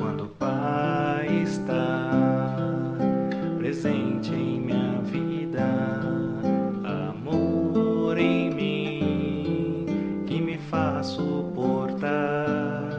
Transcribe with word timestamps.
Quando 0.00 0.24
o 0.24 0.28
Pai 0.28 1.28
está 1.42 2.10
presente 3.58 4.32
em 4.32 4.58
minha 4.58 5.02
vida, 5.02 5.62
amor 6.82 8.16
em 8.16 8.48
mim 8.50 10.24
que 10.26 10.40
me 10.40 10.56
faz 10.56 11.08
suportar 11.08 12.98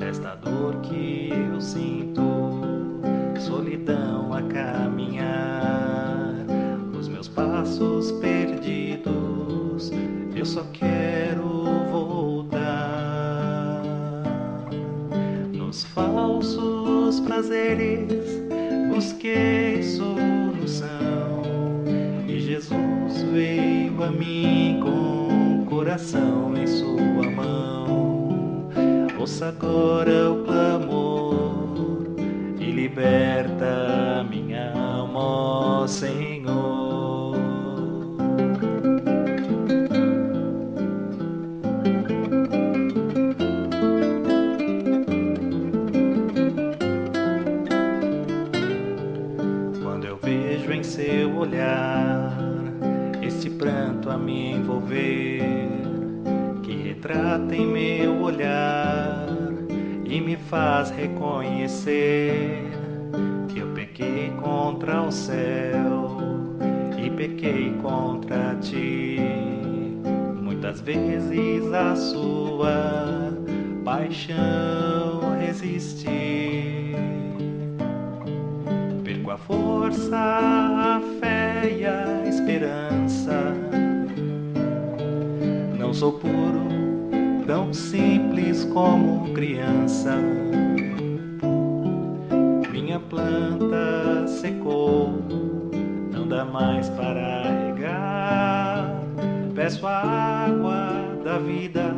esta 0.00 0.34
dor 0.34 0.80
que 0.80 1.30
eu 1.30 1.60
sinto, 1.60 2.20
solidão 3.38 4.34
a 4.34 4.42
caminhar, 4.42 6.34
os 6.98 7.06
meus 7.06 7.28
passos 7.28 8.10
perdidos, 8.20 9.92
eu 10.34 10.44
só 10.44 10.64
quero 10.72 11.85
nos 15.76 15.84
falsos 15.84 17.20
prazeres 17.20 18.08
busquei 18.88 19.82
solução 19.82 21.42
e 22.26 22.40
Jesus 22.40 23.22
veio 23.30 24.02
a 24.02 24.10
mim 24.10 24.80
com 24.82 25.60
o 25.60 25.66
coração 25.66 26.56
em 26.56 26.66
sua 26.66 27.30
mão. 27.30 28.70
Ouça 29.18 29.48
agora 29.48 30.32
o 30.32 30.44
clamor 30.44 32.06
e 32.58 32.70
liberta 32.70 34.24
minha 34.30 34.72
alma, 34.72 35.86
Senhor. 35.86 36.75
Seu 50.96 51.36
olhar 51.36 52.32
este 53.22 53.50
pranto 53.50 54.08
a 54.08 54.16
me 54.16 54.52
envolver, 54.52 55.42
que 56.62 56.72
retrata 56.72 57.54
em 57.54 57.66
meu 57.66 58.22
olhar 58.22 59.26
e 60.06 60.18
me 60.22 60.36
faz 60.36 60.88
reconhecer 60.88 62.62
que 63.48 63.58
eu 63.58 63.66
pequei 63.74 64.32
contra 64.42 65.02
o 65.02 65.12
céu 65.12 66.16
e 66.96 67.10
pequei 67.10 67.74
contra 67.82 68.54
ti. 68.62 69.18
Muitas 70.40 70.80
vezes 70.80 71.70
a 71.74 71.94
sua 71.94 73.34
paixão 73.84 75.36
resisti. 75.38 76.15
Força, 79.46 80.16
a 80.16 81.00
fé 81.20 81.76
e 81.78 81.86
a 81.86 82.24
esperança. 82.28 83.54
Não 85.78 85.94
sou 85.94 86.12
puro, 86.12 86.66
tão 87.46 87.72
simples 87.72 88.64
como 88.64 89.32
criança. 89.32 90.16
Minha 92.72 92.98
planta 92.98 94.26
secou, 94.26 95.14
não 96.12 96.26
dá 96.26 96.44
mais 96.44 96.88
para 96.90 97.42
regar. 97.68 99.00
Peço 99.54 99.86
a 99.86 100.46
água 100.46 100.92
da 101.24 101.38
vida 101.38 101.94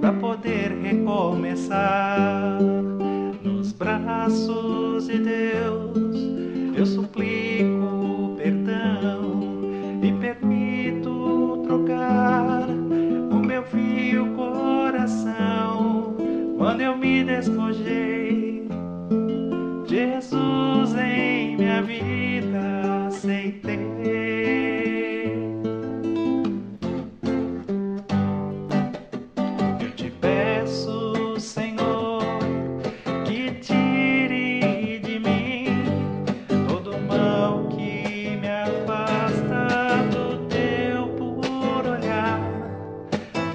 para 0.00 0.12
poder 0.12 0.72
recomeçar 0.82 2.58
nos 3.42 3.72
braços 3.72 5.06
de 5.06 5.18
Deus 5.18 6.01
eu 6.82 6.86
suplico 6.86 8.34
perdão 8.36 9.40
e 10.02 10.12
permito 10.20 11.62
trocar 11.64 12.66
o 13.30 13.36
meu 13.36 13.62
fio 13.62 14.34
coração 14.34 16.16
quando 16.58 16.80
eu 16.80 16.96
me 16.96 17.22
despojei. 17.22 18.66
Jesus 19.86 20.94
em 20.96 21.56
minha 21.56 21.82
vida 21.82 23.06
aceitei. 23.06 24.11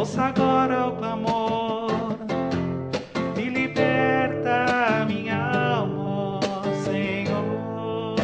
ouça 0.00 0.22
agora 0.22 0.86
o 0.88 0.96
clamor. 0.96 1.90
e 3.36 3.48
liberta 3.50 5.04
minha 5.06 5.36
alma, 5.76 6.40
Senhor. 6.84 8.16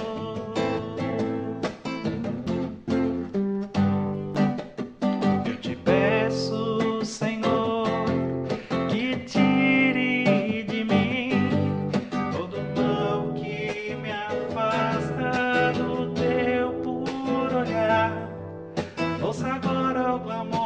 Eu 5.44 5.56
te 5.58 5.76
peço, 5.76 7.04
Senhor, 7.04 7.86
que 8.88 9.16
tire 9.26 10.62
de 10.64 10.82
mim 10.82 11.50
todo 12.32 12.56
mal 12.74 13.34
que 13.34 13.94
me 13.96 14.12
afasta 14.12 15.74
do 15.74 16.14
teu 16.14 16.72
puro 16.82 17.58
olhar. 17.60 18.30
Ouça 19.22 19.46
agora 19.48 20.14
o 20.14 20.20
clamor. 20.20 20.65